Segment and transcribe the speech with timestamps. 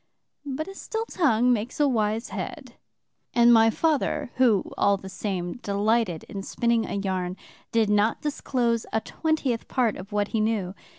[0.47, 2.73] But a still tongue makes a wise head,
[3.35, 7.37] and my father, who, all the same, delighted in spinning a yarn,
[7.71, 10.73] did not disclose a twentieth part of what he knew.